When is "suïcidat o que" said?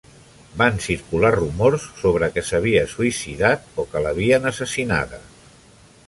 2.93-4.01